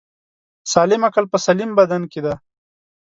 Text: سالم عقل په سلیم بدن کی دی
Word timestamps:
سالم 0.71 1.01
عقل 1.09 1.25
په 1.31 1.37
سلیم 1.45 1.71
بدن 1.79 2.01
کی 2.11 2.19
دی 2.25 2.33